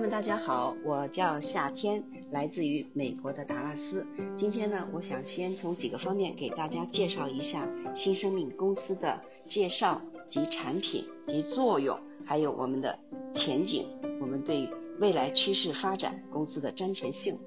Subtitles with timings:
[0.00, 4.06] 友们，大家好，我叫夏天，来自于美国的达拉斯。
[4.34, 10.00] 今天呢，我想先从几个方面给大家介绍一下新生命公司的介绍
[10.30, 12.98] 及产品及作用，还有我们的
[13.34, 13.84] 前景，
[14.22, 17.38] 我们对未来趋势发展公司的瞻前性。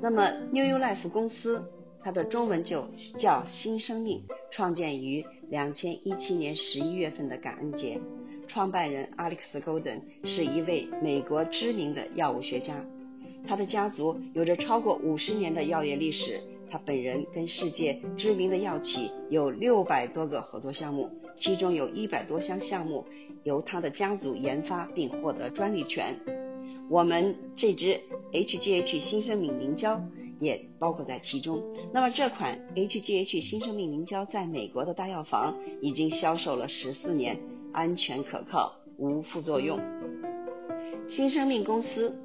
[0.00, 1.64] 那么，New Life 公司
[2.02, 2.88] 它的中文就
[3.20, 8.00] 叫新生命，创建于两千一七年十一月份的感恩节。
[8.48, 12.84] 创办人 Alex Golden 是一位美国知名的药物学家，
[13.46, 16.40] 他的家族有着超过五十年的药业历史。
[16.70, 23.06] 他本人跟世界知名的药企有六百多个合作项目，其中有一百多项项目
[23.44, 26.18] 由他的家族研发并获得专利权。
[26.90, 28.00] 我们这支
[28.32, 30.02] HGH 新生命凝胶
[30.40, 31.62] 也包括在其中。
[31.92, 37.38] 那么这款 HGH 新生命凝胶在美国的大药房已经销售了十四年。
[37.70, 39.78] 安全可靠，无副作用。
[41.06, 42.18] 新生命公司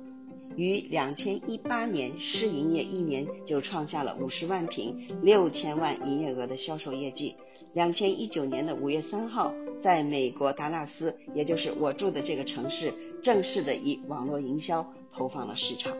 [0.56, 7.36] 于两千一八年试营业一年就创下了五十万瓶、六千万营业额的销售业绩。
[7.74, 15.94] 两千一九年的五月三号，在美国达拉斯，也就是我住的这个城市，正式的以网络营销投放了市场。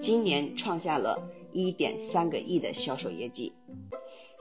[0.00, 3.52] 今年创下了一点三个亿的销售业绩。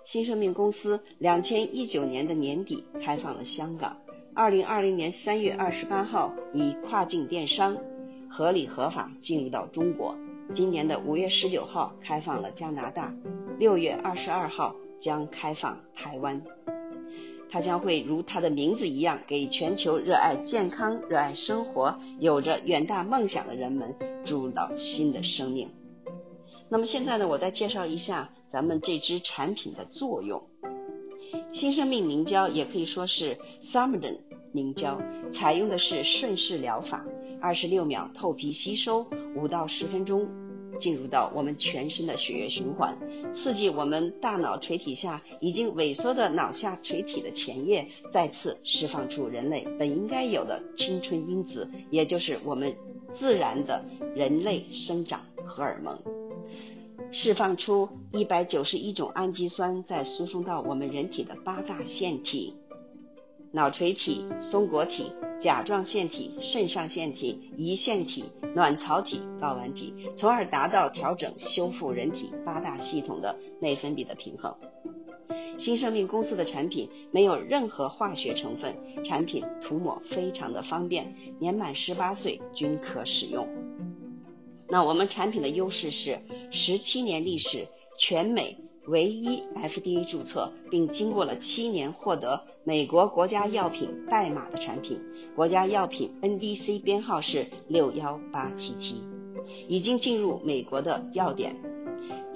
[0.06, 3.98] 新生命公司两千一九年的年底开放了香港。
[4.34, 7.78] 二零二零年三月二十八号，以跨境电商
[8.30, 10.16] 合理合法进入到中国。
[10.54, 13.14] 今年的五月十九号开放了加拿大，
[13.58, 16.42] 六月二十二号将开放台湾。
[17.50, 23.96] 它将会如它的名字一样，给全球热爱健康、热爱生活、有着远大梦想的人们
[24.26, 25.70] 注入到新的生命。
[26.70, 30.44] 那么现在呢，我再介绍一下咱们这支产品的作用。
[31.52, 34.20] 新生命凝胶也可以说是 s u m m e r
[34.52, 37.06] 凝胶，采用的是顺势疗法，
[37.42, 40.28] 二十六秒透皮吸收，五到十分钟
[40.80, 42.98] 进入到我们全身的血液循环，
[43.34, 52.76] 刺激我们大脑垂体下已经萎缩的脑下垂体的前叶，再次释放出人类本应该有的青春因子，也就是我们
[53.14, 53.84] 自然的
[54.16, 56.00] 人类生长荷尔蒙。
[57.10, 62.54] 释放出一百九十一种氨基酸，再输送到我们人体的八大腺体：
[63.52, 74.56] 脑垂体、松果体、甲状腺体、肾上腺体、胰腺体、卵巢体、睾丸体，从而达到调整、修复人体八大系统的内分泌的平衡。
[75.58, 83.48] 新生命公司的产品没有任何化学成分，产品涂抹非常的方便，年满十八岁均可使用。
[84.68, 86.20] 那我们产品的优势是
[86.52, 88.58] 十七年历史，全美
[88.88, 95.02] 唯一 FDA 注册，并经过了七年获得美国国家药品代码的产品，
[95.36, 99.04] 国家药品 NDC 编号是六幺八七七，
[99.68, 101.67] 已经进入美国的药典。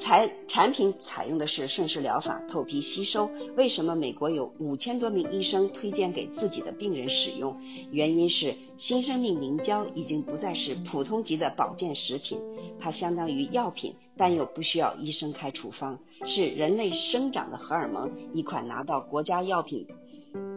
[0.02, 3.30] 采产品采用的是顺势疗法，透皮吸收。
[3.56, 7.56] 为什么美国有五千多名医生推荐给自己的病人使用？
[7.92, 12.40] 原因是新生命凝胶已经不再是普通级的保健食品，
[12.80, 19.86] 它相当于药品，但又不需要医生开处方，是人类生长的荷尔蒙，一款拿到国家药品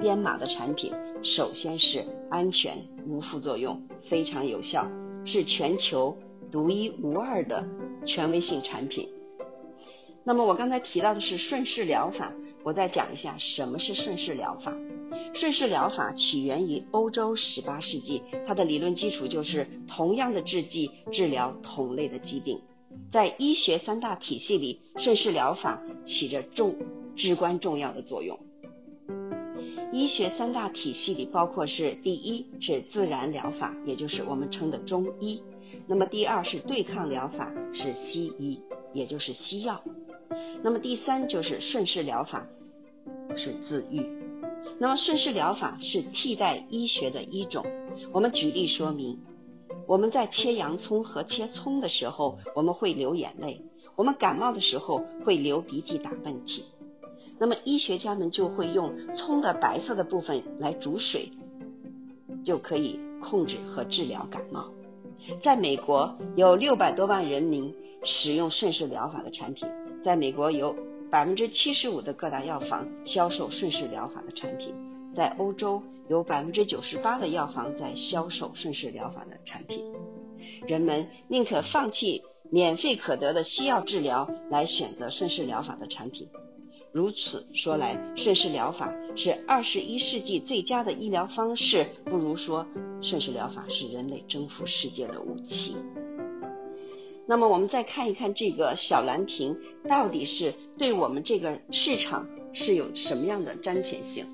[0.00, 0.90] 编码的产品。
[1.22, 4.90] 首先是安全、无副作用、非常有效，
[5.26, 6.16] 是全球
[6.50, 7.68] 独一无二的
[8.06, 9.10] 权威性产品。
[10.26, 14.74] 那么我刚才提到的是顺势疗法，我再讲一下什么是顺势疗法。
[15.34, 22.60] 顺势疗法起源于欧洲十八世纪，它的理论基础就是同样的制剂治疗同类的疾病。
[23.10, 26.76] 在医学三大体系里，顺势疗法起着重
[27.16, 28.38] 至关重要的作用。
[29.92, 35.42] 医学三大体系里包括是第一是自然疗法，也就是我们称的中医；
[35.86, 38.60] 那么第二是对抗疗法，是西医，
[38.92, 39.82] 也就是西药。
[40.62, 42.46] 那么第三就是顺势疗法，
[43.36, 44.06] 是自愈。
[44.78, 47.64] 那么顺势疗法是替代医学的一种。
[48.12, 49.20] 我们举例说明：
[49.86, 53.60] 我们在切洋葱和切葱的时候，我们会流眼泪；
[53.94, 56.62] 我们感冒的时候会流鼻涕、打喷嚏。
[57.38, 61.30] 那么医学家们就会用葱的白色的部分来煮水，
[62.44, 64.70] 就可以控制和治疗感冒。
[65.40, 69.68] 在美国有六百多万人民使用顺势疗法的产品。
[70.04, 70.76] 在美国有
[71.10, 74.74] 百分之七十五的各大药房销售顺势疗法的产品，
[75.16, 79.82] 在欧洲有百分之九十八的药房在销售顺势疗法的产品。
[80.66, 86.28] 人们宁可放弃免费可得的西药治疗，来选择顺势疗法的产品。
[86.92, 92.66] 如此说来，顺势疗法是二十一世纪最佳的医疗方式，不如说
[93.00, 95.76] 顺势疗法是人类征服世界的武器。
[97.26, 99.56] 那么，我们再看一看这个小蓝瓶
[99.88, 104.26] 到底是对我们这个市场是有什么样的彰显性？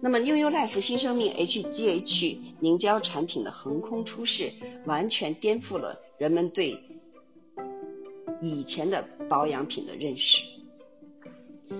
[0.00, 4.50] 那么，New Life 新生命 HGH 凝胶产品的横空出世，
[4.84, 6.82] 完全颠覆了人们对
[8.40, 10.44] 以前的保养品的认识。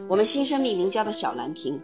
[0.09, 1.81] 我们新生命凝胶的小蓝瓶，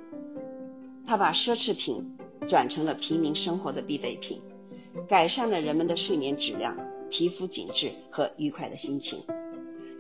[1.07, 2.17] 它把奢侈品
[2.47, 4.41] 转成了平民生活的必备品，
[5.09, 6.77] 改善了人们的睡眠质量、
[7.11, 9.21] 皮肤紧致和愉快的心情，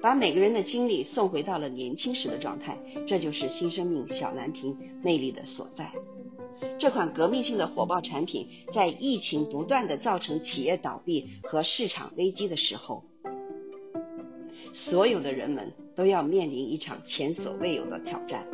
[0.00, 2.78] 把每个人的精力送回到了年轻时的状态。
[3.06, 5.92] 这就是新生命小蓝瓶魅力的所在。
[6.78, 13.04] 这款革命性的火爆产品，在疫情不断的造成企业倒闭和市场危机的时候。
[14.72, 18.46] 所有的人们都要面临一场前所未有的挑战。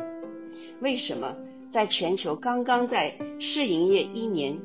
[0.81, 1.35] 为什么
[1.71, 4.59] 在全球刚刚在试营业一年，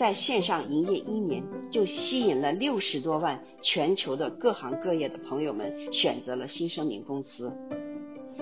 [0.00, 7.52] 在线上营业一年，就吸引了六十多万全球的各行各业的朋友们选择了新生命公司？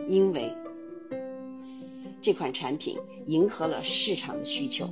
[0.08, 0.54] 因为
[2.22, 2.96] 这款产品
[3.26, 4.88] 迎合了市场的需求，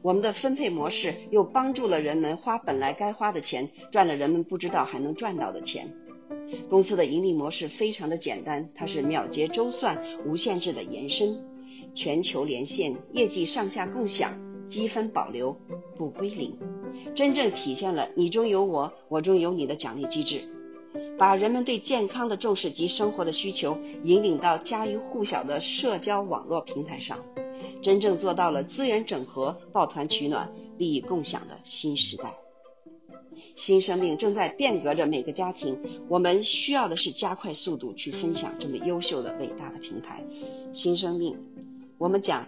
[0.00, 5.86] 我们的分配模式又帮助了人们花本来该花的钱，赚了人们不知道还能赚到的钱。
[6.70, 11.44] 公司的盈利模式非常的简单，它是秒结周算、无限制的延伸、
[11.94, 14.32] 全球连线、业绩上下共享、
[14.70, 15.56] 积分保留、
[15.96, 16.56] 不归零，
[17.16, 20.42] 真正体现了你中有我，我中有你的奖励机制，
[21.18, 27.18] 把人们对健康的重视及生活的需求引领到家喻户晓的社交网络平台上，
[27.82, 32.34] 真正做到了资源整合、抱团取暖、利益共享的新时代。
[33.56, 35.78] 新生命正在变革着每个家庭，
[36.08, 40.24] 我们需要的是加快速度去分享这么优秀的伟大的平台。
[40.72, 41.36] 新生命，
[41.98, 42.46] 我们讲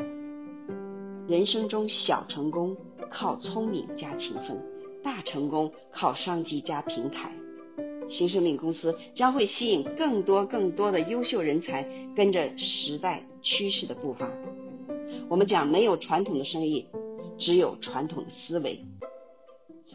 [1.32, 2.76] 人生中小成功
[3.11, 4.62] 靠聪明加勤奋，
[5.02, 7.32] 大成功靠商机加平台。
[8.06, 14.31] 新生命公司将会吸引更多更多的优秀人才，跟着时代趋势的步伐。
[15.31, 16.87] 我们讲没有传统的生意，
[17.38, 18.84] 只有传统的思维。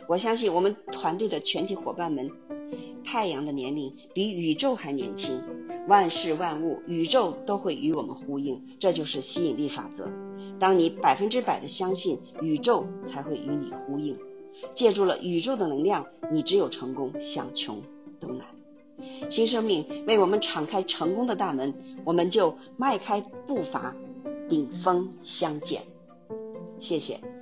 [0.08, 2.32] 我相信我们团队的全体伙伴们，
[3.04, 5.40] 太阳的年龄比宇宙还年轻，
[5.88, 10.10] 万事万物宇宙都会与我们呼应，这就是吸引力法则。
[10.60, 14.18] 当你百分之百的相信，宇宙才会与你呼应。
[14.74, 17.82] 借助了宇宙的能量，你只有成功，想穷
[18.20, 18.48] 都难。
[19.30, 21.74] 新生命为我们敞开成功的大门，
[22.04, 23.96] 我们就迈开步伐，
[24.50, 25.84] 顶峰相见。
[26.80, 27.37] 谢谢。